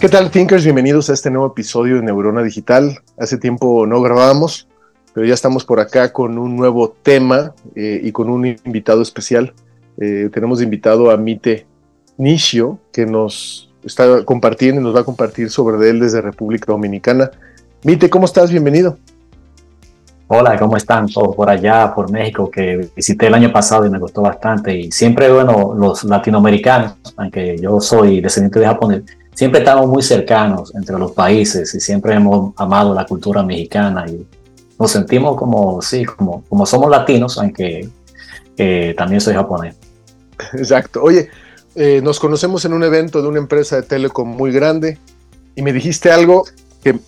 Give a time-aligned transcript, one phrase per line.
[0.00, 0.62] ¿Qué tal, Thinkers?
[0.62, 3.00] Bienvenidos a este nuevo episodio de Neurona Digital.
[3.18, 4.68] Hace tiempo no grabábamos,
[5.12, 9.54] pero ya estamos por acá con un nuevo tema eh, y con un invitado especial.
[10.00, 11.66] Eh, tenemos invitado a Mite
[12.16, 17.32] Nishio, que nos está compartiendo y nos va a compartir sobre él desde República Dominicana.
[17.82, 18.52] Mite, ¿cómo estás?
[18.52, 18.98] Bienvenido.
[20.28, 23.98] Hola, ¿cómo están todos por allá, por México, que visité el año pasado y me
[23.98, 24.78] gustó bastante?
[24.78, 29.02] Y siempre, bueno, los latinoamericanos, aunque yo soy descendiente de japonés,
[29.38, 34.26] siempre estamos muy cercanos entre los países y siempre hemos amado la cultura mexicana y
[34.76, 37.88] nos sentimos como, sí, como, como somos latinos, aunque
[38.56, 39.76] eh, también soy japonés.
[40.54, 41.04] Exacto.
[41.04, 41.30] Oye,
[41.76, 44.98] eh, nos conocemos en un evento de una empresa de telecom muy grande
[45.54, 46.44] y me dijiste algo
[46.82, 46.98] que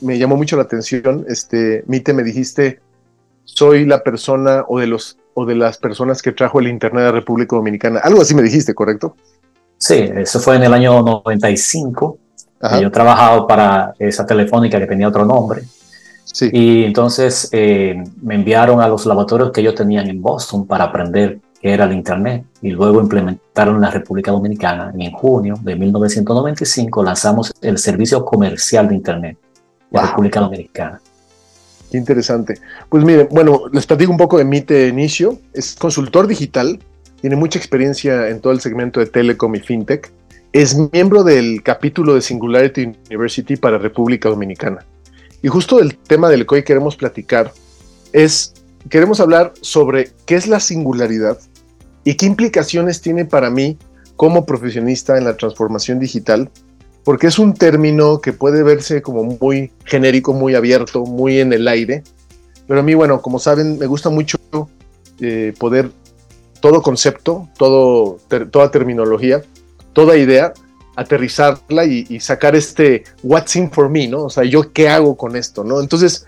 [0.00, 1.24] me llamó mucho la atención.
[1.28, 2.80] Este, Mite, me dijiste,
[3.44, 7.12] soy la persona o de los o de las personas que trajo el Internet a
[7.12, 8.00] República Dominicana.
[8.00, 9.14] Algo así me dijiste, ¿correcto?
[9.78, 12.18] Sí, eso fue en el año 95.
[12.80, 15.62] Yo trabajaba para esa telefónica que tenía otro nombre.
[16.24, 16.50] Sí.
[16.52, 21.38] Y entonces eh, me enviaron a los laboratorios que ellos tenían en Boston para aprender
[21.60, 24.92] qué era el Internet y luego implementaron en la República Dominicana.
[24.96, 29.38] Y en junio de 1995 lanzamos el servicio comercial de Internet
[29.90, 31.00] de la República Dominicana.
[31.90, 32.58] Qué interesante.
[32.88, 35.38] Pues miren, bueno, les platico un poco de Mite Inicio.
[35.52, 36.80] Es consultor digital
[37.20, 40.12] tiene mucha experiencia en todo el segmento de telecom y fintech.
[40.52, 44.84] Es miembro del capítulo de Singularity University para República Dominicana.
[45.42, 47.52] Y justo del tema del que hoy queremos platicar
[48.12, 48.54] es,
[48.88, 51.38] queremos hablar sobre qué es la singularidad
[52.04, 53.76] y qué implicaciones tiene para mí
[54.16, 56.50] como profesionista en la transformación digital,
[57.04, 61.68] porque es un término que puede verse como muy genérico, muy abierto, muy en el
[61.68, 62.02] aire,
[62.66, 64.38] pero a mí, bueno, como saben, me gusta mucho
[65.20, 65.90] eh, poder
[66.60, 69.42] todo concepto, toda terminología,
[69.92, 70.52] toda idea,
[70.96, 74.24] aterrizarla y, sacar este what's in for me, ¿no?
[74.24, 75.80] O sea, yo qué hago con esto, ¿no?
[75.80, 76.26] Entonces,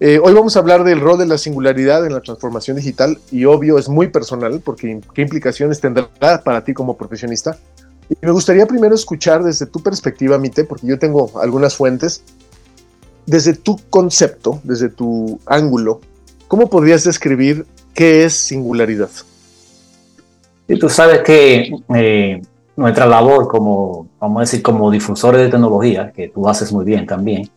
[0.00, 3.44] eh, hoy vamos a hablar del rol de la singularidad en la transformación digital y
[3.46, 6.08] obvio es muy personal porque qué implicaciones tendrá
[6.44, 7.56] para ti como profesionista.
[8.10, 12.22] Y me gustaría primero escuchar desde tu perspectiva, Mite, porque yo tengo algunas fuentes,
[13.26, 16.00] desde tu concepto, desde tu ángulo,
[16.48, 19.10] ¿cómo podrías describir qué es singularidad?
[20.68, 22.42] Y tú sabes que eh,
[22.76, 27.06] nuestra labor como, vamos a decir, como difusores de tecnología, que tú haces muy bien
[27.06, 27.50] también,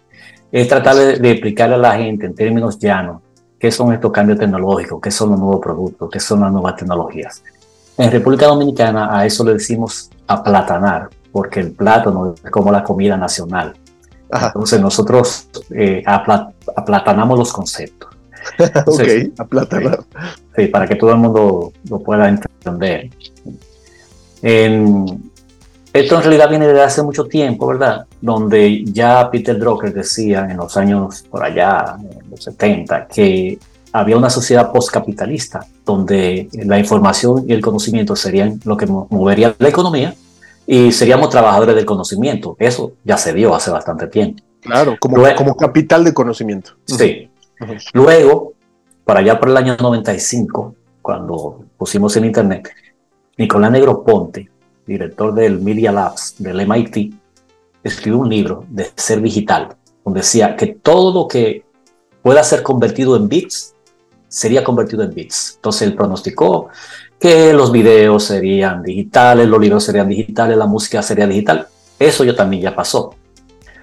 [0.51, 3.22] es tratar de, explicarle a la gente en términos llanos
[3.59, 7.44] qué son estos cambios tecnológicos, qué son los nuevos productos, qué son las nuevas tecnologías.
[7.97, 13.17] En República Dominicana a eso le decimos aplatanar, porque el plátano es como la comida
[13.17, 13.73] nacional.
[14.31, 18.09] Entonces nosotros eh, aplatanamos los conceptos.
[18.85, 19.01] ok,
[19.38, 19.99] aplatanar.
[20.55, 22.50] Sí, para que todo el mundo lo pueda entender.
[25.94, 28.05] Esto en realidad viene desde hace mucho tiempo, ¿verdad?
[28.22, 33.59] Donde ya Peter Drucker decía en los años por allá, en los 70, que
[33.94, 39.69] había una sociedad postcapitalista donde la información y el conocimiento serían lo que movería la
[39.69, 40.16] economía
[40.66, 42.55] y seríamos trabajadores del conocimiento.
[42.59, 44.41] Eso ya se dio hace bastante tiempo.
[44.61, 46.72] Claro, como, como capital de conocimiento.
[46.85, 47.29] Sí.
[47.93, 48.53] Luego,
[49.03, 52.69] para allá por el año 95, cuando pusimos en internet,
[53.38, 54.50] Nicolás Negroponte,
[54.85, 57.13] director del Media Labs del MIT,
[57.84, 61.63] escribió un libro de ser digital, donde decía que todo lo que
[62.22, 63.75] pueda ser convertido en bits
[64.28, 65.53] sería convertido en bits.
[65.56, 66.69] Entonces él pronosticó
[67.19, 71.67] que los videos serían digitales, los libros serían digitales, la música sería digital.
[71.99, 73.16] Eso yo también ya pasó.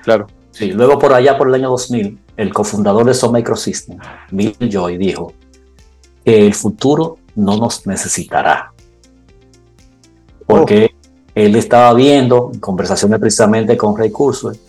[0.03, 0.27] Claro.
[0.51, 4.97] Sí, luego por allá por el año 2000, el cofundador de Sun Microsystems, Bill Joy,
[4.97, 5.33] dijo
[6.29, 8.71] que el futuro no nos necesitará.
[10.47, 11.09] Porque oh.
[11.35, 14.61] él estaba viendo, en conversaciones precisamente con Ray Kurzweil,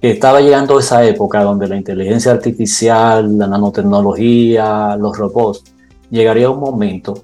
[0.00, 5.62] que estaba llegando esa época donde la inteligencia artificial, la nanotecnología, los robots,
[6.10, 7.22] llegaría un momento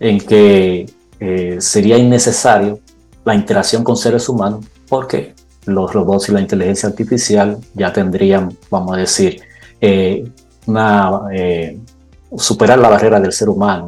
[0.00, 0.86] en que
[1.20, 2.78] eh, sería innecesario
[3.26, 5.34] la interacción con seres humanos porque
[5.66, 9.42] los robots y la inteligencia artificial ya tendrían, vamos a decir,
[9.82, 10.24] eh,
[10.66, 11.78] una, eh,
[12.36, 13.86] superar la barrera del ser humano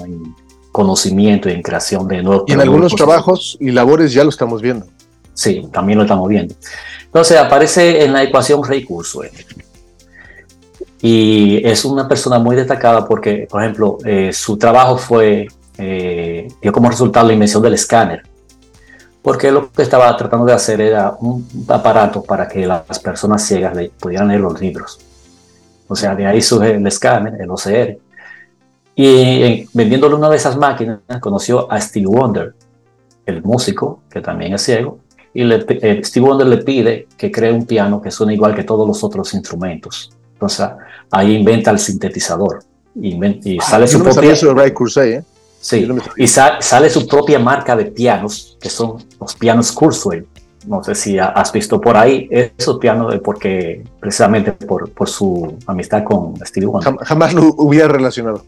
[0.74, 2.44] conocimiento y en creación de nuevos.
[2.48, 4.86] Y en algunos trabajos y labores ya lo estamos viendo.
[5.32, 6.52] Sí, también lo estamos viendo.
[7.04, 9.30] Entonces aparece en la ecuación Ray Kurzweil.
[11.00, 15.46] Y es una persona muy destacada porque, por ejemplo, eh, su trabajo fue,
[15.78, 18.22] eh, dio como resultado la invención del escáner.
[19.22, 23.78] Porque lo que estaba tratando de hacer era un aparato para que las personas ciegas
[24.00, 24.98] pudieran leer los libros.
[25.86, 27.96] O sea, de ahí surge el escáner, el OCR.
[28.96, 32.54] Y vendiéndole una de esas máquinas, conoció a Steve Wonder,
[33.26, 34.98] el músico, que también es ciego,
[35.32, 38.62] y le, eh, Steve Wonder le pide que cree un piano que suene igual que
[38.62, 40.12] todos los otros instrumentos.
[40.34, 40.68] Entonces
[41.10, 42.62] ahí inventa el sintetizador
[42.94, 44.32] y, ah, sale su propia...
[45.14, 45.24] ¿eh?
[45.60, 45.88] Sí,
[46.18, 50.26] y sale su propia marca de pianos, que son los pianos Kurzweil.
[50.66, 56.04] No sé si has visto por ahí esos pianos, porque precisamente por, por su amistad
[56.04, 56.96] con Steve Wonder.
[57.02, 58.44] Jamás lo hubiera relacionado.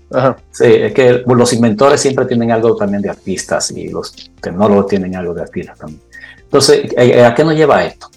[0.51, 5.15] Sí, es que los inventores siempre tienen algo también de artistas y los tecnólogos tienen
[5.15, 6.01] algo de artistas también.
[6.43, 8.09] Entonces, ¿a qué nos lleva esto?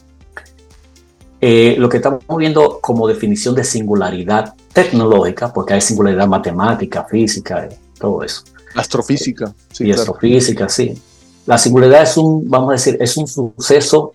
[1.42, 7.70] Eh, lo que estamos viendo como definición de singularidad tecnológica, porque hay singularidad matemática, física,
[7.98, 8.44] todo eso.
[8.76, 9.54] Astrofísica.
[9.72, 11.02] Sí, y astrofísica, sí.
[11.50, 14.14] La singularidad es un, vamos a decir, es un suceso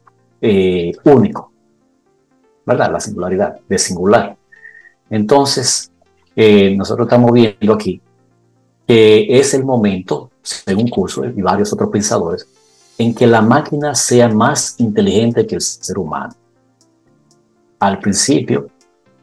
[1.02, 1.50] único,
[2.64, 2.92] ¿verdad?
[2.92, 4.36] La singularidad, de singular.
[5.10, 5.90] Entonces,
[6.36, 8.00] nosotros estamos viendo aquí
[8.86, 12.46] que es el momento, según Curso y varios otros pensadores,
[12.98, 16.34] en que la máquina sea más inteligente que el ser humano.
[17.80, 18.68] Al principio,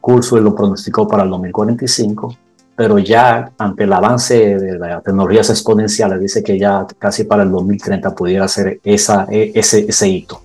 [0.02, 2.36] Kurzweil lo pronosticó para el 2045,
[2.76, 7.50] pero ya ante el avance de las tecnologías exponenciales, dice que ya casi para el
[7.50, 10.42] 2030 pudiera ser esa, e, ese, ese hito.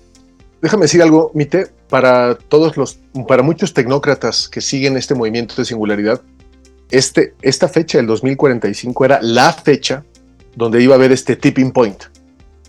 [0.60, 5.64] Déjame decir algo, Mite, para todos los, para muchos tecnócratas que siguen este movimiento de
[5.64, 6.20] singularidad,
[6.90, 10.04] este, esta fecha, el 2045, era la fecha
[10.56, 12.02] donde iba a haber este tipping point,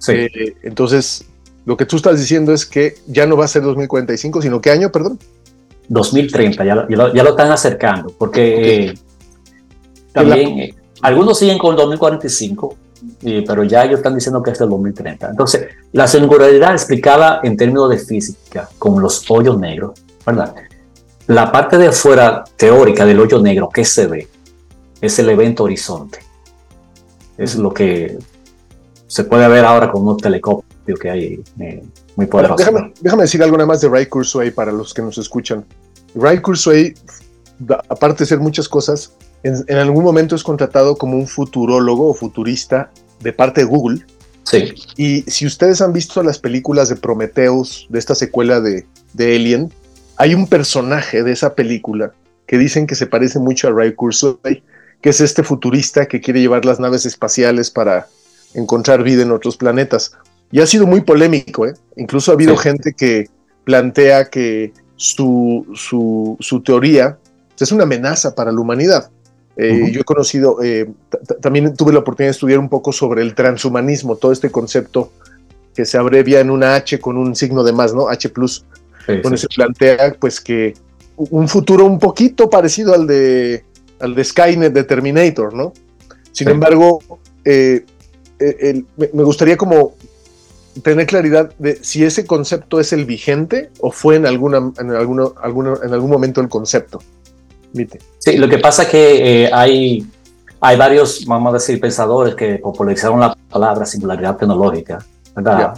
[0.08, 1.26] eh, entonces,
[1.66, 4.72] lo que tú estás diciendo es que ya no va a ser 2045, sino ¿qué
[4.72, 5.20] año, perdón?
[5.90, 8.94] 2030, ya, ya, lo, están acercando, porque eh,
[10.14, 12.76] también eh, algunos siguen con el 2045,
[13.46, 15.30] pero ya ellos están diciendo que es el 2030.
[15.30, 20.54] Entonces, la singularidad explicada en términos de física, con los hoyos negros, ¿verdad?
[21.28, 24.28] La parte de afuera teórica del hoyo negro, que se ve?
[25.00, 26.20] Es el evento horizonte.
[27.38, 28.18] Es lo que
[29.08, 31.84] se puede ver ahora con un telescopio que hay eh,
[32.16, 32.64] muy poderoso.
[33.02, 35.66] Déjame, decir algo nada más de Ray Kurzweil para los que nos escuchan.
[36.16, 36.96] Ray Kurzweil,
[37.90, 39.14] aparte de ser muchas cosas,
[39.44, 42.92] en, algún momento es contratado como un futurólogo o futurista
[43.22, 44.06] de parte de Google.
[44.44, 44.74] Sí.
[44.98, 49.72] Y si ustedes han visto las películas de Prometheus, de esta secuela de, de Alien,
[50.18, 52.14] hay un personaje de esa película
[52.46, 54.64] que dicen que se parece mucho a Ray Kurzweil,
[55.02, 58.08] que es este futurista que quiere llevar las naves espaciales para
[58.54, 60.14] encontrar vida en otros planetas.
[60.52, 61.74] Y ha sido muy polémico, ¿eh?
[61.96, 63.30] Incluso ha habido gente que
[63.66, 67.18] plantea que su, su, teoría
[67.60, 69.12] es una amenaza para la humanidad.
[69.58, 70.90] Eh, yo he conocido, eh,
[71.42, 75.12] también tuve la oportunidad de estudiar un poco sobre el transhumanismo, todo este concepto
[75.76, 78.08] que se abrevia en una H con un signo de más, ¿no?
[78.08, 78.66] H plus,
[79.24, 80.76] donde se plantea pues que
[81.18, 83.64] un futuro un poquito parecido al de,
[84.00, 85.74] al de Skynet de Terminator, ¿no?
[86.32, 87.00] Sin embargo,
[87.44, 87.86] eh,
[88.40, 89.96] eh, me gustaría como
[90.84, 95.34] tener claridad de si ese concepto es el vigente o fue en, alguna, en, alguno,
[95.84, 97.02] en algún momento el concepto.
[98.18, 100.06] Sí, lo que pasa es que eh, hay,
[100.60, 105.74] hay varios, vamos a decir, pensadores que popularizaron la palabra singularidad tecnológica, ¿verdad?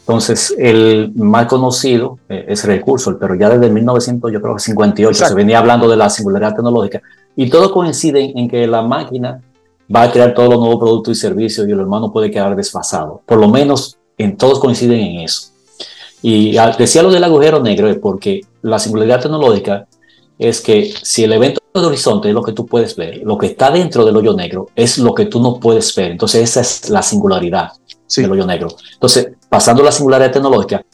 [0.00, 5.26] Entonces, el más conocido eh, es recurso, pero ya desde 1900, yo creo que 58,
[5.26, 7.02] se venía hablando de la singularidad tecnológica
[7.34, 9.40] y todo coincide en que la máquina
[9.94, 13.22] va a crear todos los nuevos productos y servicios y el hermano puede quedar desfasado.
[13.26, 15.50] Por lo menos en todos coinciden en eso.
[16.22, 19.86] Y decía lo del agujero negro porque la singularidad tecnológica
[20.38, 23.46] es que si el evento del horizonte es lo que tú puedes ver, lo que
[23.46, 26.10] está dentro del hoyo negro es lo que tú no puedes ver.
[26.10, 27.72] Entonces esa es la singularidad
[28.16, 28.68] del hoyo negro.
[28.94, 30.84] Entonces, pasando a la singularidad tecnológica,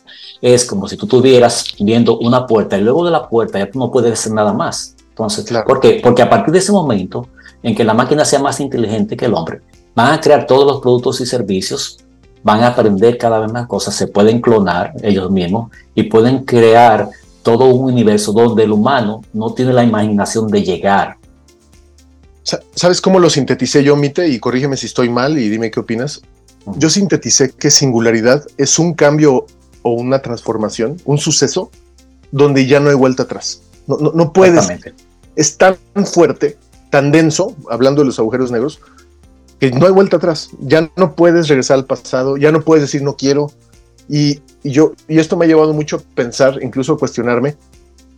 [0.41, 3.79] es como si tú estuvieras viendo una puerta y luego de la puerta ya tú
[3.79, 4.97] no puedes hacer nada más.
[5.11, 6.01] Entonces, ¿por qué?
[6.03, 7.29] Porque a partir de ese momento
[7.63, 9.61] en que la máquina sea más inteligente que el hombre.
[9.95, 11.99] Van a crear todos los productos y servicios,
[12.43, 17.11] van a aprender cada vez más cosas, se pueden clonar ellos mismos y pueden crear
[17.43, 21.17] todo un universo donde el humano no tiene la imaginación de llegar.
[22.75, 24.29] ¿Sabes cómo lo sinteticé yo, Mite?
[24.29, 26.23] Y corrígeme si estoy mal y dime qué opinas.
[26.77, 29.47] Yo sinteticé que singularidad es un cambio
[29.83, 31.71] o una transformación, un suceso
[32.31, 33.63] donde ya no hay vuelta atrás.
[33.87, 34.69] No, no, no puedes.
[35.37, 36.59] Es tan fuerte
[36.93, 38.81] tan denso, hablando de los agujeros negros,
[39.59, 43.03] que no hay vuelta atrás, ya no puedes regresar al pasado, ya no puedes decir
[43.03, 43.51] no quiero.
[44.15, 47.57] Y, yo, y esto me ha llevado mucho a pensar, incluso a cuestionarme,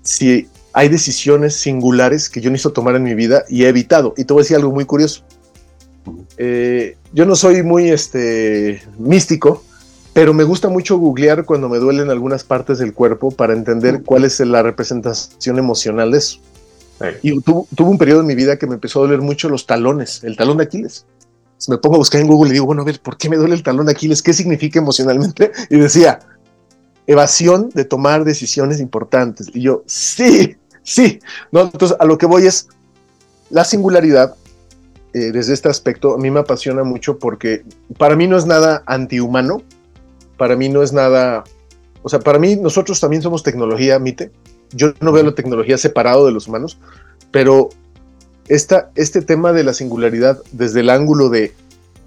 [0.03, 4.13] si hay decisiones singulares que yo necesito tomar en mi vida y he evitado.
[4.17, 5.23] Y te voy a decir algo muy curioso.
[6.37, 9.63] Eh, yo no soy muy este, místico,
[10.13, 14.25] pero me gusta mucho googlear cuando me duelen algunas partes del cuerpo para entender cuál
[14.25, 16.41] es la representación emocional de eso.
[17.23, 20.25] Y tuve un periodo en mi vida que me empezó a doler mucho los talones,
[20.25, 21.07] el talón de Aquiles.
[21.69, 23.55] Me pongo a buscar en Google y digo, bueno, a ver, ¿por qué me duele
[23.55, 24.23] el talón de Aquiles?
[24.23, 25.53] ¿Qué significa emocionalmente?
[25.71, 26.21] Y decía,
[27.07, 29.51] evasión de tomar decisiones importantes.
[29.55, 31.21] Y yo, sí, sí.
[31.53, 31.63] ¿No?
[31.63, 32.69] Entonces, a lo que voy es
[33.51, 34.35] la singularidad.
[35.15, 37.65] Eh, desde este aspecto, a mí me apasiona mucho porque
[37.99, 39.63] para mí no es nada antihumano,
[40.37, 41.45] para mí no es nada,
[42.03, 44.33] o sea, para mí nosotros también somos tecnología, Mite.
[44.73, 46.79] Yo no veo la tecnología separado de los humanos,
[47.31, 47.69] pero
[48.49, 51.55] esta, este tema de la singularidad desde el ángulo de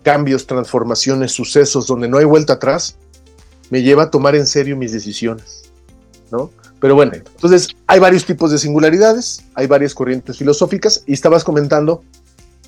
[0.03, 2.95] cambios, transformaciones, sucesos, donde no hay vuelta atrás,
[3.69, 5.69] me lleva a tomar en serio mis decisiones,
[6.31, 6.51] ¿no?
[6.79, 12.03] Pero bueno, entonces hay varios tipos de singularidades, hay varias corrientes filosóficas y estabas comentando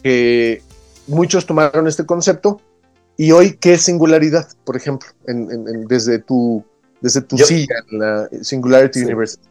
[0.01, 0.63] que
[1.07, 2.59] muchos tomaron este concepto
[3.17, 5.09] y hoy, ¿qué singularidad, por ejemplo,
[5.87, 6.63] desde tu,
[7.01, 9.43] desde tu silla en la Singularity University?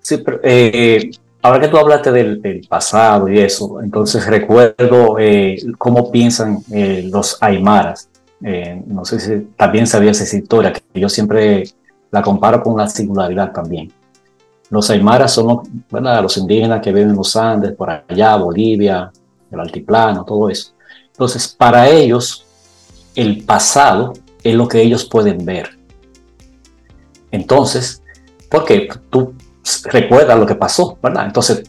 [0.00, 1.10] Sí, pero eh,
[1.42, 7.42] ahora que tú hablaste del, pasado y eso, entonces recuerdo eh, cómo piensan eh, los
[7.42, 8.08] aymaras.
[8.40, 11.64] no sé si también sabías esa historia, que yo siempre
[12.10, 13.92] la comparo con la singularidad también.
[14.70, 19.10] Los aymaras son los, los indígenas que viven en los Andes, por allá, Bolivia,
[19.50, 20.72] el altiplano, todo eso.
[21.06, 22.46] Entonces, para ellos,
[23.14, 25.78] el pasado es lo que ellos pueden ver.
[27.30, 28.02] Entonces,
[28.50, 29.34] porque tú
[29.84, 31.26] recuerdas lo que pasó, ¿verdad?
[31.26, 31.62] Entonces,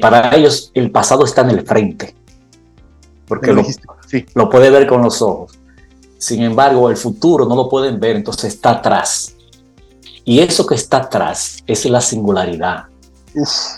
[0.00, 2.14] para ellos el pasado está en el frente,
[3.26, 3.62] porque lo,
[4.34, 5.52] lo puede ver con los ojos.
[6.18, 9.34] Sin embargo, el futuro no lo pueden ver, entonces está atrás.
[10.24, 12.84] Y eso que está atrás es la singularidad,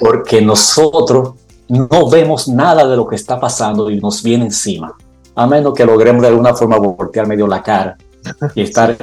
[0.01, 1.35] porque nosotros
[1.69, 4.95] no vemos nada de lo que está pasando y nos viene encima
[5.39, 7.97] a menos que logremos de alguna forma voltear medio la cara
[8.57, 8.97] y estar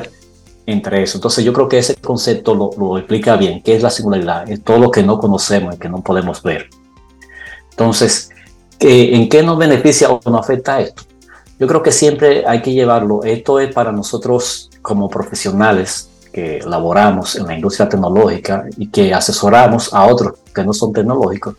[0.65, 1.17] entre eso.
[1.17, 4.79] Entonces yo creo que ese concepto lo, explica bien, qué es la singularidad, es todo
[4.79, 6.69] lo que no conocemos y que no podemos ver.
[7.71, 8.29] Entonces,
[8.79, 11.03] ¿en qué nos beneficia o nos afecta esto?
[11.59, 17.37] Yo creo que siempre hay que llevarlo, esto es para nosotros como profesionales que laboramos
[17.37, 21.55] en la industria tecnológica y que asesoramos a otros que no son tecnológicos,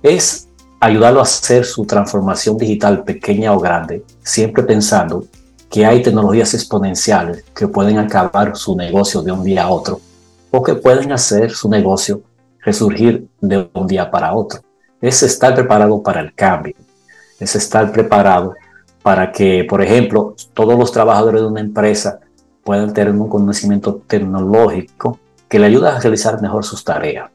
[0.00, 5.24] es ayudarlo a hacer su transformación digital pequeña o grande, siempre pensando
[5.72, 10.02] que hay tecnologías exponenciales que pueden acabar su negocio de un día a otro
[10.50, 12.20] o que pueden hacer su negocio
[12.60, 14.60] resurgir de un día para otro.
[15.00, 16.74] Es estar preparado para el cambio,
[17.40, 18.54] es estar preparado
[19.02, 22.20] para que, por ejemplo, todos los trabajadores de una empresa
[22.62, 27.30] puedan tener un conocimiento tecnológico que le ayude a realizar mejor sus tareas.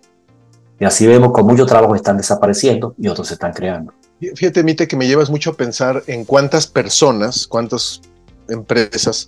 [0.79, 3.93] Y así vemos que muchos trabajos están desapareciendo y otros se están creando.
[4.19, 8.01] Fíjate, Mite, que me llevas mucho a pensar en cuántas personas, cuántas
[8.49, 9.27] empresas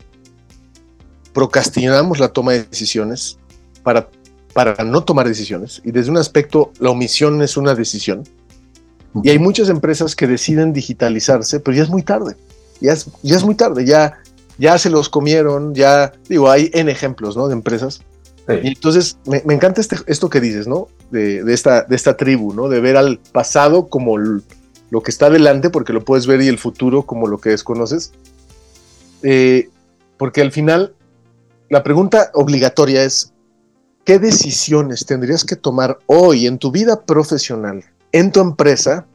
[1.33, 3.37] procrastinamos la toma de decisiones
[3.83, 4.09] para,
[4.53, 5.81] para no tomar decisiones.
[5.85, 8.23] Y desde un aspecto, la omisión es una decisión.
[9.23, 12.35] Y hay muchas empresas que deciden digitalizarse, pero ya es muy tarde.
[12.81, 14.19] Ya es, ya es muy tarde, ya,
[14.57, 17.47] ya se los comieron, ya, digo, hay en ejemplos, ¿no?
[17.47, 18.01] De empresas
[18.63, 20.87] y entonces me, encanta este, esto que dices, ¿no?
[21.11, 22.67] De, esta, de esta tribu, ¿no?
[22.67, 26.57] De ver al pasado como lo que está adelante, porque lo puedes ver, y el
[26.57, 28.11] futuro como lo que desconoces.
[29.23, 29.69] Eh,
[30.17, 30.95] porque al final,
[31.69, 33.33] la pregunta obligatoria es,
[34.05, 39.05] ¿qué decisiones tendrías que tomar hoy en tu vida profesional, en tu empresa,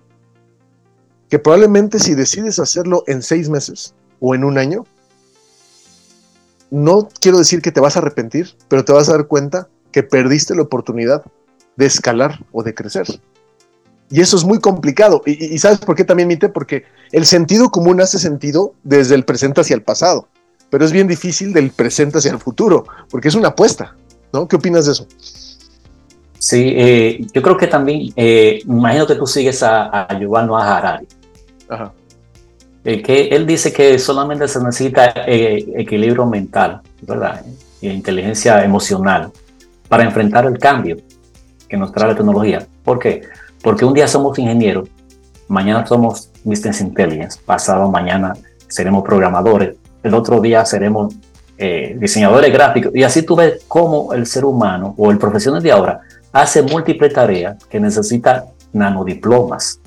[1.29, 4.85] que probablemente si decides hacerlo en seis meses o en un año,
[6.71, 10.03] no quiero decir que te vas a arrepentir, pero te vas a dar cuenta que
[10.03, 11.23] perdiste la oportunidad
[11.77, 13.07] de escalar o de crecer.
[14.11, 15.23] Y eso es muy complicado.
[15.27, 16.49] Y, sabes por qué también, Mite?
[16.49, 20.29] Porque el sentido común hace sentido desde el presente hacia el pasado,
[20.71, 23.97] pero es bien difícil del presente hacia el futuro, porque es una apuesta,
[24.33, 24.47] ¿no?
[24.47, 25.07] ¿Qué opinas de eso?
[26.39, 30.77] Sí, eh, yo creo que también, eh, imagino que tú sigues a, a Yuval Noah
[30.77, 31.09] Harari.
[31.69, 31.93] Ajá.
[32.85, 37.43] Eh, que él dice que solamente se necesita eh, equilibrio mental, ¿verdad?
[37.81, 39.33] Y inteligencia emocional
[39.89, 40.99] para enfrentar el cambio
[41.67, 42.67] que nos trae la tecnología.
[42.85, 43.23] ¿Por qué?
[43.65, 44.91] Porque un día somos ingenieros,
[45.49, 48.35] mañana somos business intelligence, pasado mañana
[48.69, 51.15] seremos programadores, el otro día seremos
[51.57, 52.95] eh, diseñadores gráficos.
[52.95, 57.15] Y así tú ves cómo el ser humano o el profesional de ahora hace múltiples
[57.15, 58.45] tareas que necesita
[58.75, 59.81] nanodiplomas.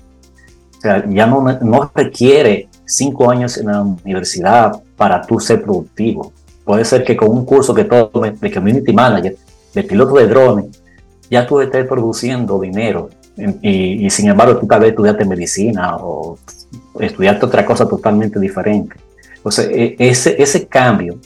[0.77, 6.33] O sea, ya no, no requiere cinco años en la universidad para tú ser productivo.
[6.63, 9.35] Puede ser que con un curso que tome de Community Manager,
[9.73, 10.81] de piloto de drones,
[11.29, 13.09] ya tú estés produciendo dinero.
[13.61, 16.37] Y, sin embargo, tú tal vez estudiaste medicina o
[16.99, 18.95] estudiaste otra cosa totalmente diferente.
[19.35, 21.19] Entonces, e, ese, ese cambio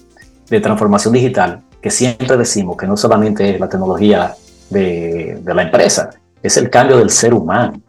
[0.50, 4.34] de transformación digital, que siempre decimos que no solamente es la tecnología
[4.70, 6.10] de, de la empresa,
[6.44, 7.82] es el cambio del ser humano.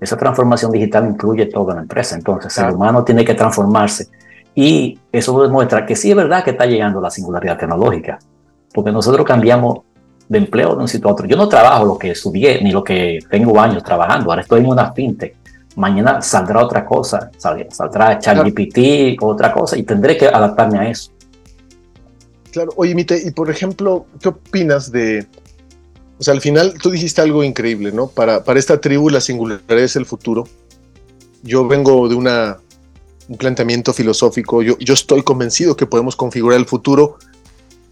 [0.00, 2.16] Esa transformación digital incluye toda la empresa.
[2.16, 4.08] Entonces, el humano tiene que transformarse.
[4.54, 8.18] Y eso demuestra que sí es verdad que está llegando la singularidad tecnológica,
[8.74, 9.80] porque nosotros cambiamos
[10.30, 11.26] de empleo de un sitio a otro.
[11.26, 14.30] Yo no trabajo lo que estudié ni lo que tengo años trabajando.
[14.30, 15.34] Ahora estoy en una fintech.
[15.74, 21.10] Mañana saldrá otra cosa, saldrá ChatGPT, otra cosa, y tendré que adaptarme a eso.
[22.52, 25.26] Claro, oye, Mite, y por ejemplo, ¿qué opinas de
[26.18, 28.08] o sea, al final tú dijiste algo increíble, ¿no?
[28.08, 30.46] Para, para esta tribu la singularidad es el futuro.
[31.42, 32.58] Yo vengo de una,
[33.26, 37.16] un planteamiento filosófico, yo, yo estoy convencido que podemos configurar el futuro,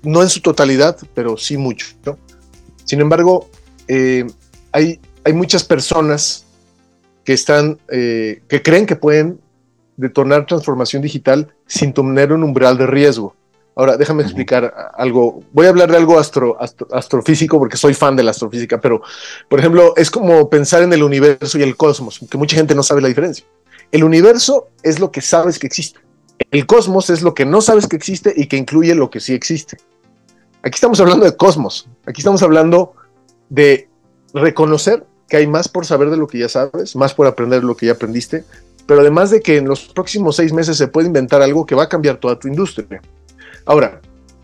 [0.02, 1.86] no en su totalidad, pero sí mucho.
[2.04, 2.18] ¿no?
[2.88, 3.50] Sin embargo,
[3.86, 4.26] eh,
[4.72, 6.46] hay, hay muchas personas
[7.22, 9.38] que están, eh, que creen que pueden
[9.98, 13.36] detonar transformación digital sin tener un umbral de riesgo.
[13.76, 15.42] Ahora, déjame explicar algo.
[15.52, 16.56] Voy a hablar de algo astro,
[16.90, 19.02] astrofísico porque soy fan de la astrofísica, pero,
[19.50, 22.82] por ejemplo, es como pensar en el universo y el cosmos, que mucha gente no
[22.82, 23.44] sabe la diferencia.
[23.92, 26.00] El universo es lo que sabes que existe.
[26.50, 29.34] El cosmos es lo que no sabes que existe y que incluye lo que sí
[29.34, 29.76] existe.
[30.62, 31.88] Aquí estamos hablando de cosmos.
[32.06, 32.92] Aquí estamos hablando
[33.48, 33.88] de
[34.34, 37.66] reconocer que hay más por saber de lo que ya sabes, más por aprender de
[37.66, 38.44] lo que ya aprendiste,
[38.86, 41.84] pero además de que en los próximos seis meses se puede inventar algo que va
[41.84, 43.00] a cambiar toda tu industria.
[43.66, 44.00] Ahora,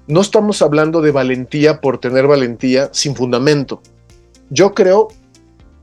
[0.06, 3.80] no estamos hablando de valentía por tener valentía sin fundamento.
[4.50, 5.08] Yo creo,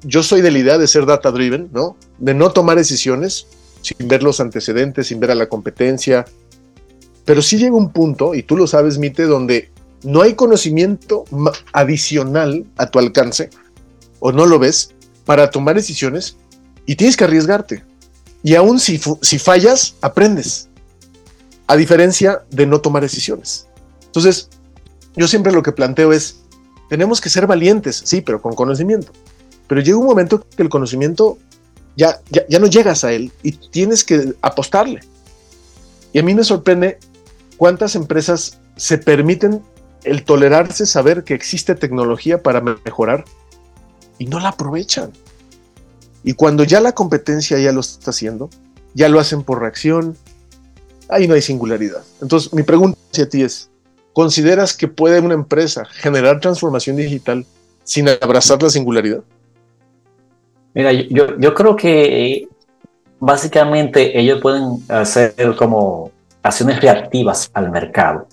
[0.03, 1.97] yo soy de la idea de ser data driven, ¿no?
[2.19, 3.47] De no tomar decisiones
[3.81, 6.25] sin ver los antecedentes, sin ver a la competencia.
[7.25, 9.71] Pero sí llega un punto, y tú lo sabes, Mite, donde
[10.03, 11.25] no hay conocimiento
[11.73, 13.49] adicional a tu alcance,
[14.19, 14.93] o no lo ves,
[15.25, 16.37] para tomar decisiones,
[16.85, 17.83] y tienes que arriesgarte.
[18.43, 20.69] Y aún si, si fallas, aprendes
[21.67, 23.67] a diferencia de no tomar decisiones.
[24.05, 24.49] Entonces,
[25.15, 26.37] yo siempre lo que planteo es,
[26.89, 29.11] tenemos que ser valientes, sí, pero con conocimiento.
[29.67, 31.37] Pero llega un momento que el conocimiento
[31.95, 35.01] ya, ya, no llegas a él y tienes que apostarle.
[36.13, 36.99] Y a mí me sorprende
[37.57, 39.61] cuántas empresas se permiten
[40.03, 43.25] el tolerarse saber que existe tecnología para mejorar
[44.17, 45.11] y no la aprovechan.
[46.23, 48.49] Y cuando ya la competencia ya lo está haciendo,
[48.93, 50.15] ya lo hacen por reacción,
[51.09, 52.03] ahí no hay singularidad.
[52.21, 53.69] Entonces, mi pregunta hacia ti es,
[54.13, 57.45] ¿consideras que puede una empresa generar transformación digital
[57.83, 59.23] sin abrazar la singularidad?
[60.73, 62.47] Mira, yo, yo creo que
[63.19, 66.11] básicamente ellos pueden hacer como
[66.43, 68.27] acciones reactivas al mercado,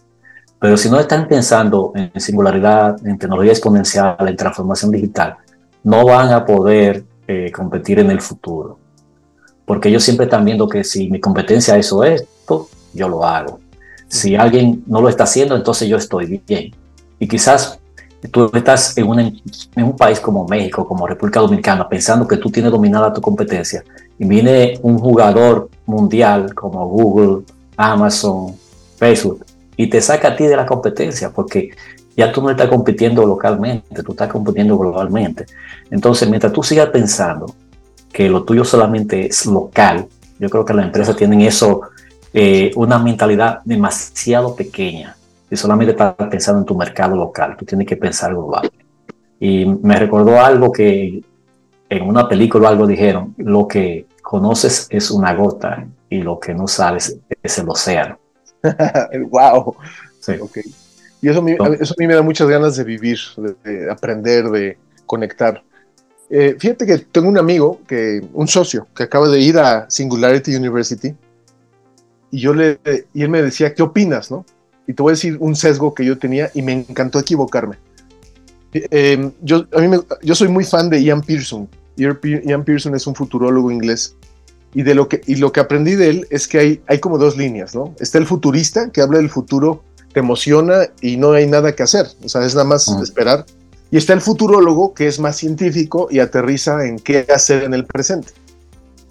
[0.60, 5.36] pero si no están pensando en singularidad, en tecnología exponencial, en transformación digital,
[5.84, 8.78] no van a poder eh, competir en el futuro.
[9.64, 12.24] Porque ellos siempre están viendo que si mi competencia eso es,
[12.94, 13.60] yo lo hago.
[14.08, 16.74] Si alguien no lo está haciendo, entonces yo estoy bien.
[17.18, 17.78] Y quizás
[18.32, 19.08] tú estás en,
[19.76, 23.84] en un país como México, como República Dominicana, pensando que tú tienes dominada tu competencia,
[24.18, 27.44] y viene un jugador mundial como Google,
[27.76, 28.56] Amazon,
[28.96, 29.44] Facebook,
[29.78, 31.70] y te saca a ti de la competencia, porque
[32.16, 35.46] ya tú no estás compitiendo localmente, tú estás compitiendo globalmente.
[35.88, 37.54] Entonces, mientras tú sigas pensando
[38.12, 40.06] que lo tuyo solamente es local,
[40.40, 41.82] yo creo que las empresas tienen eso
[42.34, 45.16] eh, una mentalidad demasiado pequeña
[45.48, 48.68] y solamente estás pensando en tu mercado local, tú tienes que pensar global.
[49.38, 51.22] Y me recordó algo que
[51.88, 56.66] en una película algo dijeron, lo que conoces es una gota y lo que no
[56.66, 58.18] sabes es el océano.
[59.30, 59.76] wow.
[60.20, 60.32] Sí.
[61.20, 63.18] Y eso a, mí, eso a mí me da muchas ganas de vivir,
[63.64, 65.62] de, aprender, de conectar.
[66.30, 70.54] Eh, fíjate que tengo un amigo, que, un socio, que acaba de ir a Singularity
[70.54, 71.14] University
[72.30, 72.78] y yo le,
[73.14, 74.30] y él me decía, ¿qué opinas?
[74.30, 74.44] ¿no?
[74.86, 77.76] Y te voy a decir un sesgo que yo tenía y me encantó equivocarme.
[78.72, 81.68] Em, yo, a mí yo soy muy fan de Ian Pearson.
[81.96, 84.14] Ian Pearson es un futurólogo inglés.
[84.74, 87.18] Y, de lo que, y lo que aprendí de él es que hay, hay como
[87.18, 87.94] dos líneas, ¿no?
[88.00, 92.07] Está el futurista, que habla del futuro, te emociona y no hay nada que hacer.
[92.22, 93.46] O sea, es nada más esperar.
[93.90, 97.87] Y está el futurólogo, que es más científico y aterriza en qué hacer en el
[97.87, 98.33] presente.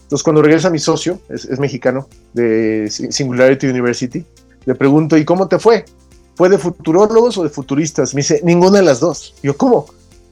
[0.04, 4.24] Entonces, cuando regresa mi socio, es, mexicano, de Singularity University,
[4.66, 5.86] le pregunto, ¿y cómo te fue?
[6.36, 8.14] ¿Fue de futurólogos o de futuristas?
[8.14, 9.34] Me dice, ninguna de las dos.
[9.44, 9.88] yo, ¿cómo?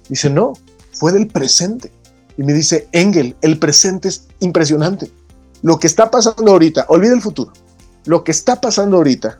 [0.07, 0.53] Dice, no,
[0.93, 1.91] fue del presente.
[2.37, 5.09] Y me dice, Engel, el presente es impresionante.
[5.65, 7.51] lo que está pasando ahorita, olvida el futuro,
[8.05, 9.39] lo que está pasando ahorita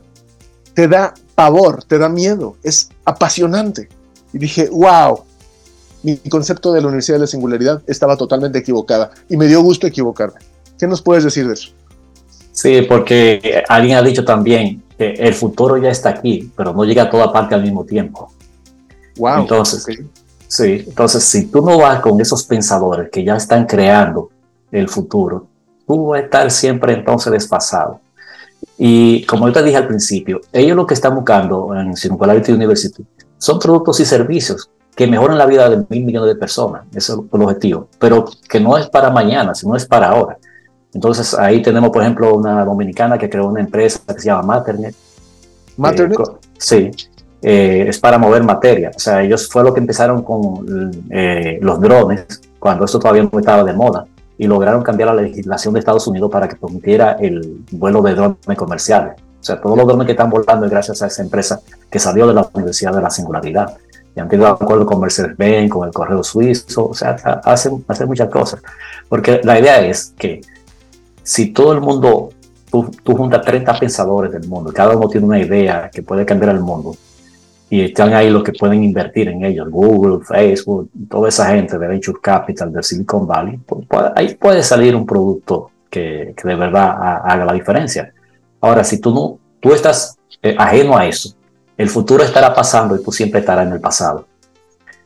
[0.74, 3.88] te da pavor, te da miedo, es apasionante.
[4.32, 5.20] Y dije, wow,
[6.02, 9.86] mi concepto de la Universidad de la Singularidad estaba totalmente equivocada y me dio gusto
[9.86, 10.40] equivocarme.
[10.76, 11.70] ¿Qué nos puedes decir de eso?
[12.50, 17.04] Sí, porque alguien ha dicho también que el futuro ya está aquí, pero no llega
[17.04, 18.32] a toda parte al mismo tiempo.
[19.16, 19.42] Wow.
[19.42, 19.86] Entonces,
[20.48, 24.30] sí, entonces si tú no vas con esos pensadores que ya están creando
[24.70, 25.46] el futuro,
[25.86, 28.00] tú vas a estar siempre entonces desfasado.
[28.78, 33.04] Y como yo te dije al principio, ellos lo que están buscando en Singularity University
[33.38, 36.84] son productos y servicios que mejoran la vida de mil millones de personas.
[36.94, 37.88] Ese es el objetivo.
[37.98, 40.38] Pero que no es para mañana, sino es para ahora.
[40.92, 44.94] Entonces ahí tenemos, por ejemplo, una dominicana que creó una empresa que se llama Maternet.
[45.76, 46.18] ¿Maternet?
[46.18, 46.90] Eh, sí.
[47.42, 48.90] Eh, es para mover materia.
[48.94, 52.26] O sea, ellos fue lo que empezaron con eh, los drones,
[52.58, 54.06] cuando esto todavía no estaba de moda
[54.38, 58.38] y lograron cambiar la legislación de Estados Unidos para que permitiera el vuelo de drones
[58.56, 59.14] comerciales.
[59.40, 62.26] O sea, todos los drones que están volando es gracias a esa empresa que salió
[62.26, 63.76] de la Universidad de la Singularidad.
[64.14, 67.10] Y han tenido acuerdo con Mercedes-Benz, con el Correo Suizo, o sea,
[67.44, 68.62] hacen, hacen muchas cosas.
[69.08, 70.40] Porque la idea es que
[71.22, 72.30] si todo el mundo,
[72.70, 76.54] tú, tú juntas 30 pensadores del mundo, cada uno tiene una idea que puede cambiar
[76.54, 76.96] el mundo,
[77.68, 81.88] y están ahí los que pueden invertir en ellos, Google, Facebook, toda esa gente de
[81.88, 87.22] Venture Capital, del Silicon Valley, pues, ahí puede salir un producto que, que, de verdad
[87.24, 88.12] haga la diferencia.
[88.60, 91.34] Ahora, si tú no, tú estás eh, ajeno a eso,
[91.76, 94.26] el futuro estará pasando y tú siempre estarás en el pasado.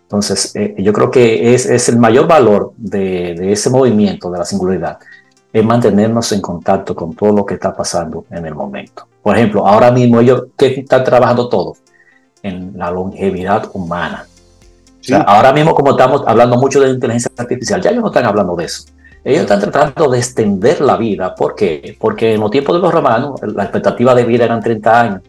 [0.02, 4.38] Entonces, eh, yo creo que es, es el mayor valor de, de, ese movimiento de
[4.38, 4.98] la singularidad,
[5.52, 9.06] es mantenernos en contacto con todo lo que está pasando en el momento.
[9.22, 11.78] Por ejemplo, ahora mismo ellos, ¿qué están trabajando todos?
[12.42, 14.26] En la longevidad humana.
[15.26, 18.64] ahora mismo, como estamos hablando mucho de inteligencia artificial, ya ellos no están hablando de
[18.64, 18.84] eso.
[19.22, 21.34] Ellos están tratando de extender la vida.
[21.34, 21.96] ¿Por qué?
[21.98, 25.20] Porque en los tiempos de los romanos la expectativa de vida eran 30 años.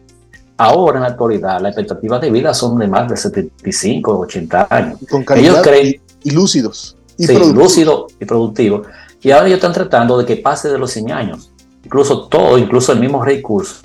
[0.56, 4.98] Ahora, en la actualidad, la expectativa de vida son de más de 75, 80 años.
[5.10, 6.96] con ellos creen, y, lúcidos.
[7.18, 8.86] Y sí, lúcidos y productivos.
[9.20, 11.50] Y ahora ellos están tratando de que pase de los 100 años.
[11.84, 13.82] Incluso todo, incluso el mismo Rey Curso,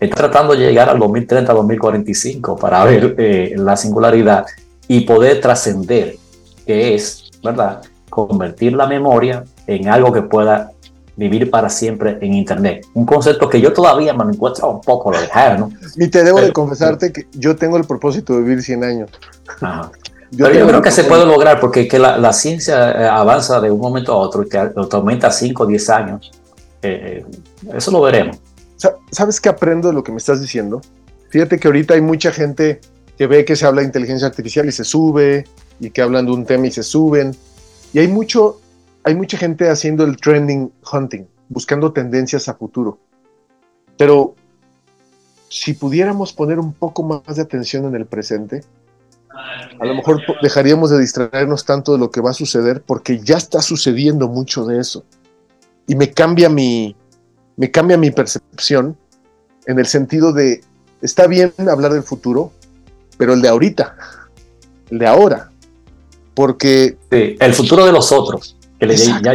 [0.00, 4.46] está tratando de llegar al 2030, 2045 para ver eh, la singularidad
[4.88, 6.16] y poder trascender,
[6.66, 10.70] que es, ¿verdad?, convertir la memoria en algo que pueda
[11.16, 12.86] vivir para siempre en Internet.
[12.94, 15.70] Un concepto que yo todavía me encuentro un poco lejano.
[15.96, 19.10] Y te debo de confesarte que yo tengo el propósito de vivir 100 años.
[20.30, 23.60] Yo Pero yo creo que se puede lograr porque que la, la, ciencia eh, avanza
[23.60, 24.58] de un momento a otro y que
[24.92, 26.30] aumenta 5 o 10 años.
[26.82, 27.24] Eh,
[27.72, 28.36] eso lo veremos.
[28.76, 30.80] ¿Sabes qué aprendo de lo que me estás diciendo?
[31.30, 32.80] Fíjate que ahorita hay mucha gente
[33.16, 35.46] que ve que se habla de inteligencia artificial y se sube,
[35.80, 37.34] y que hablan de un tema y se suben.
[37.92, 38.60] Y hay, mucho,
[39.04, 42.98] hay mucha gente haciendo el trending hunting, buscando tendencias a futuro.
[43.96, 44.34] Pero
[45.48, 48.62] si pudiéramos poner un poco más de atención en el presente,
[49.78, 53.36] a lo mejor dejaríamos de distraernos tanto de lo que va a suceder porque ya
[53.36, 55.04] está sucediendo mucho de eso.
[55.86, 56.96] Y me cambia mi,
[57.56, 58.96] me cambia mi percepción
[59.66, 60.62] en el sentido de,
[61.02, 62.52] está bien hablar del futuro,
[63.18, 63.96] pero el de ahorita,
[64.90, 65.50] el de ahora,
[66.34, 66.96] porque...
[67.10, 69.32] el futuro de los otros, que, ya,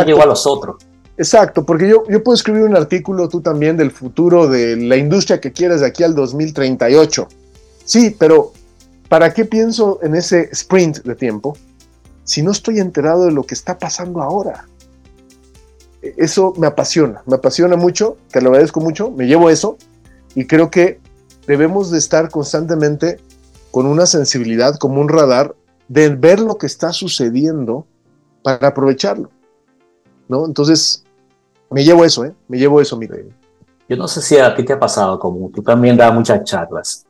[0.00, 0.76] le llegó a los otros.
[1.16, 5.40] Exacto, porque yo, yo puedo escribir un artículo tú también del futuro de la industria
[5.40, 7.28] que quieras de aquí al 2038.
[7.84, 8.52] Sí, pero
[9.08, 11.56] ¿para qué pienso en ese sprint de tiempo
[12.24, 14.66] si no estoy enterado de lo que está pasando ahora?
[16.16, 19.76] Eso me apasiona, me apasiona mucho, te lo agradezco mucho, me llevo eso
[20.34, 21.00] y creo que
[21.46, 23.20] debemos de estar constantemente
[23.70, 25.54] con una sensibilidad, como un radar,
[25.88, 27.86] de ver lo que está sucediendo
[28.42, 29.30] para aprovecharlo.
[30.28, 30.46] ¿no?
[30.46, 31.04] Entonces,
[31.70, 32.32] me llevo eso, ¿eh?
[32.48, 33.28] Me llevo eso, mire.
[33.88, 37.04] Yo no sé si a ti te ha pasado, como tú también das muchas charlas,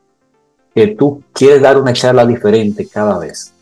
[0.73, 3.53] que tú quieres dar una charla diferente cada vez,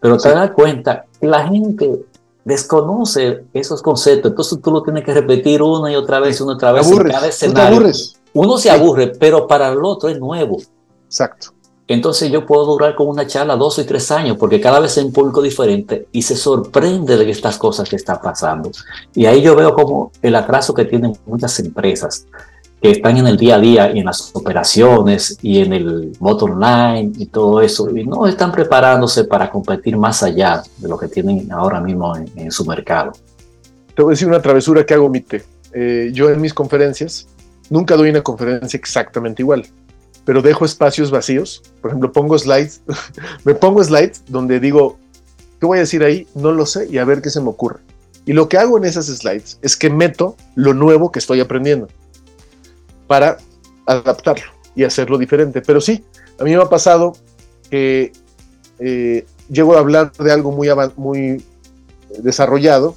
[0.00, 2.04] pero te das cuenta que la gente
[2.48, 6.54] desconoce esos conceptos, entonces tú lo tienes que repetir una y otra vez, una y
[6.54, 6.86] otra vez.
[6.86, 7.92] Aburres, cada escenario.
[8.32, 10.56] Uno se aburre, pero para el otro es nuevo.
[11.04, 11.48] Exacto.
[11.86, 15.04] Entonces yo puedo durar con una charla dos y tres años, porque cada vez es
[15.04, 18.70] un público diferente y se sorprende de estas cosas que están pasando.
[19.14, 22.26] Y ahí yo veo como el atraso que tienen muchas empresas
[22.80, 26.60] que están en el día a día y en las operaciones y en el bottom
[26.60, 31.08] line y todo eso, y no están preparándose para competir más allá de lo que
[31.08, 33.12] tienen ahora mismo en, su mercado.
[33.94, 35.44] Te voy a decir una travesura que hago, Mite.
[35.72, 37.26] Eh, yo en mis conferencias
[37.68, 39.66] nunca doy una conferencia exactamente igual,
[40.24, 41.62] pero dejo espacios vacíos.
[41.82, 42.82] Por ejemplo, pongo slides,
[43.44, 44.98] me pongo slides donde digo,
[45.58, 46.28] ¿qué voy a decir ahí?
[46.36, 47.80] No lo sé y a ver qué se me ocurre.
[48.24, 51.88] Y lo que hago en esas slides es que meto lo nuevo que estoy aprendiendo
[53.08, 53.38] para
[53.86, 55.60] adaptarlo y hacerlo diferente.
[55.60, 56.04] Pero sí,
[56.38, 57.14] a mí me ha pasado
[57.68, 58.12] que
[58.78, 61.42] eh, llego a hablar de algo muy, muy
[62.20, 62.94] desarrollado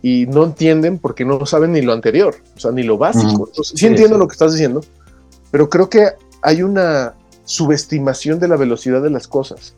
[0.00, 3.50] y no entienden porque no saben ni lo anterior, o sea, ni lo básico.
[3.62, 4.80] sí, entiendo lo que estás diciendo,
[5.50, 6.10] pero creo que
[6.42, 9.74] hay una subestimación de la velocidad de las cosas.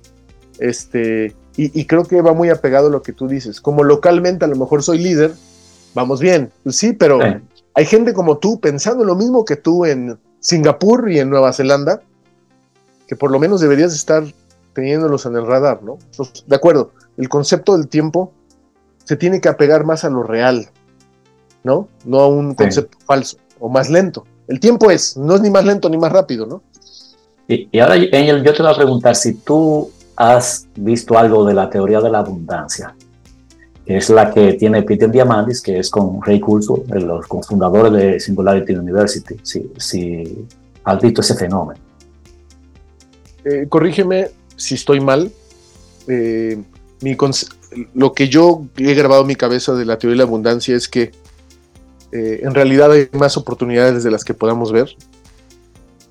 [0.58, 3.61] Este, y, creo que va muy apegado a lo que tú dices.
[3.61, 5.32] Como localmente a lo mejor soy líder,
[5.92, 6.52] vamos bien.
[6.62, 7.18] Pues sí, pero
[7.78, 12.02] hay gente como tú pensando lo mismo que tú en Singapur y en Nueva Zelanda,
[13.06, 14.24] que por lo menos deberías estar
[14.72, 15.96] teniéndolos en el radar, ¿no?
[16.44, 18.32] de acuerdo, el concepto del tiempo
[19.04, 20.68] se tiene que apegar más a lo real,
[21.62, 21.86] ¿no?
[22.04, 24.26] No a un concepto falso o más lento.
[24.48, 26.62] El tiempo es, no es ni más lento ni más rápido, ¿no?
[27.46, 31.54] Y, y ahora, Angel, yo te voy a preguntar si tú has visto algo de
[31.54, 32.96] la teoría de la abundancia,
[33.88, 38.74] es la que tiene Peter Diamandis, que es con Ray Kurzweil, los cofundadores de Singularity
[38.74, 40.46] University, si, si
[40.85, 41.81] has visto ese fenómeno.
[43.44, 45.33] Eh, corrígeme si estoy mal.
[46.07, 46.62] Eh,
[47.94, 50.88] lo que yo he grabado en mi cabeza de la teoría de la abundancia es
[50.88, 51.12] que
[52.12, 54.94] eh, en realidad hay más oportunidades de las que podamos ver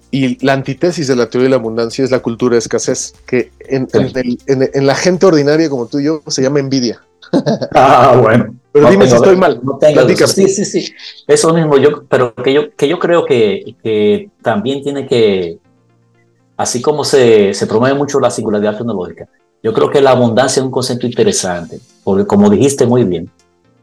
[0.10, 3.52] y la antítesis de la teoría de la abundancia es la cultura de escasez, que
[3.60, 3.88] en,
[4.86, 7.02] la gente ordinaria como tú y yo se llama envidia.
[7.74, 8.56] Ah, bueno.
[8.72, 9.60] Pero dime si estoy mal.
[9.64, 10.94] No tengo sí, sí, sí.
[11.28, 15.60] Eso mismo, yo, pero que yo, que yo creo que, que también tiene que,
[16.56, 19.28] así como se, se promueve mucho la singularidad tecnológica,
[19.64, 23.30] yo creo que la abundancia es un concepto interesante, porque como dijiste muy bien,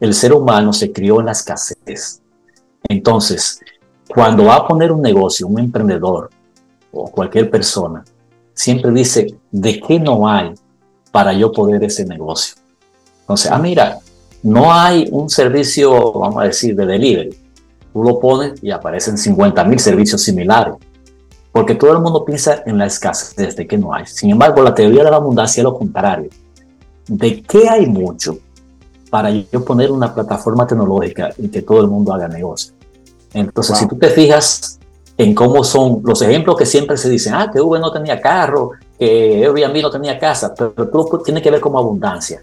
[0.00, 2.22] el ser humano se crió en la escasez.
[2.88, 3.60] Entonces,
[4.08, 6.30] cuando va a poner un negocio, un emprendedor
[6.92, 8.04] o cualquier persona,
[8.52, 10.54] siempre dice, ¿de qué no hay
[11.10, 12.56] para yo poder ese negocio?
[13.24, 13.98] Entonces, ah, mira,
[14.42, 17.34] no hay un servicio, vamos a decir, de delivery.
[17.92, 20.74] Tú lo pones y aparecen 50 mil servicios similares.
[21.50, 24.04] Porque todo el mundo piensa en la escasez de que no hay.
[24.06, 26.28] Sin embargo, la teoría de la abundancia es lo contrario.
[27.08, 28.36] ¿De qué hay mucho
[29.08, 32.74] para yo poner una plataforma tecnológica y que todo el mundo haga negocio?
[33.32, 34.78] Entonces, si tú te fijas
[35.16, 38.72] en cómo son los ejemplos que siempre se dicen, ah, que Uber no tenía carro,
[38.98, 42.42] que Airbnb no tenía casa, pero tú tienes que ver como abundancia.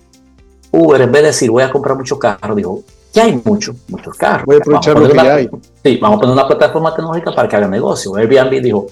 [0.72, 2.82] Uber, en vez de decir, voy a comprar muchos carros, dijo,
[3.14, 4.46] ya hay muchos, muchos carros.
[4.46, 5.50] Voy a aprovechar lo que hay.
[5.84, 8.16] Sí, vamos a poner una plataforma tecnológica para que haga negocio.
[8.16, 8.88] Airbnb dijo,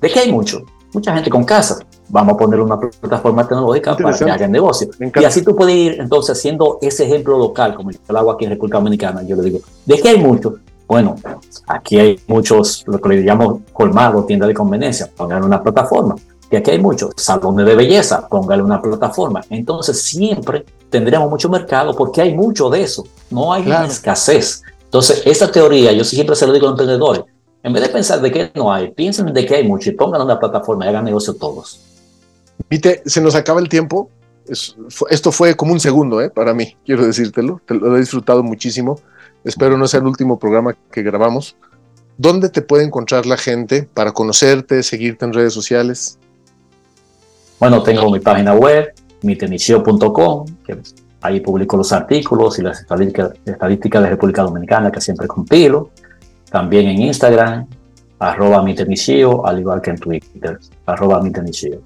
[0.00, 0.62] ¿de qué hay mucho?
[0.92, 1.78] Mucha gente con casa.
[2.08, 4.90] Vamos a poner una plataforma tecnológica para que haga negocio.
[5.14, 8.44] Y así tú puedes ir entonces haciendo ese ejemplo local, como yo lo hago aquí
[8.44, 9.22] en República Dominicana.
[9.22, 10.56] Yo le digo, ¿de qué hay mucho?
[10.86, 11.14] Bueno,
[11.68, 16.16] aquí hay muchos, lo que le llamamos colmado, tienda de conveniencia, pongan una plataforma.
[16.50, 19.40] Y aquí hay muchos salones de belleza, póngale una plataforma.
[19.50, 24.62] Entonces siempre tendremos mucho mercado porque hay mucho de eso, no hay escasez.
[24.84, 27.22] Entonces, esa teoría, yo siempre se lo digo a los emprendedores,
[27.62, 30.22] en vez de pensar de qué no hay, piensen de qué hay mucho y pongan
[30.22, 31.80] una plataforma y hagan negocio todos.
[32.68, 34.10] Vite, se nos acaba el tiempo.
[34.48, 36.30] esto fue como un segundo ¿eh?
[36.30, 37.60] para mí, quiero decírtelo.
[37.64, 38.98] Te lo he disfrutado muchísimo.
[39.44, 41.56] Espero no sea el último programa que grabamos.
[42.18, 46.18] ¿Dónde te puede encontrar la gente para conocerte, seguirte en redes sociales?
[47.60, 50.78] Bueno, tengo mi página web, mitenicio.com, que
[51.20, 55.90] ahí publico los artículos y las estadísticas, de República Dominicana que siempre compilo.
[56.50, 57.66] También en Instagram,
[58.18, 61.82] arroba mitenicio, al igual que en Twitter, arroba mitenicio.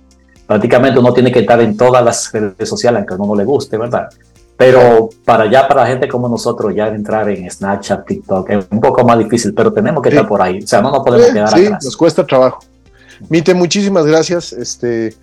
[0.46, 3.44] Prácticamente uno tiene que estar en todas las redes sociales, aunque a uno no le
[3.44, 4.08] guste, ¿verdad?
[4.56, 9.02] Pero para allá, para gente como nosotros, ya entrar en Snapchat, TikTok, es un poco
[9.02, 10.62] más difícil, pero tenemos que estar por ahí.
[10.62, 12.60] O sea, no nos podemos quedar sí, nos cuesta trabajo.
[13.28, 14.52] Mite, muchísimas gracias.
[14.52, 15.14] Este,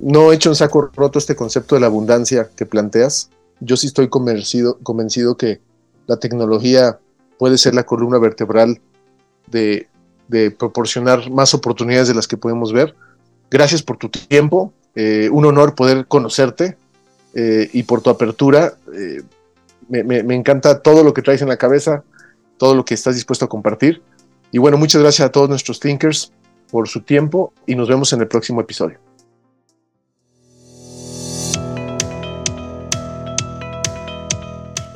[0.00, 3.30] no he hecho un saco roto este concepto de la abundancia que planteas.
[3.60, 5.60] Yo sí estoy convencido, convencido que
[6.06, 6.98] la tecnología
[7.38, 8.80] puede ser la columna vertebral
[9.48, 9.88] de,
[10.58, 12.94] proporcionar más oportunidades de las que podemos ver.
[13.50, 14.72] Gracias por tu tiempo.
[14.94, 16.76] Eh, un honor poder conocerte
[17.34, 18.74] eh, y por tu apertura.
[18.94, 19.22] Eh,
[19.88, 22.02] me, encanta todo lo que traes en la cabeza,
[22.56, 24.02] todo lo que estás dispuesto a compartir.
[24.52, 26.32] Y bueno, muchas gracias a todos nuestros thinkers
[26.70, 28.98] por su tiempo y nos vemos en el próximo episodio.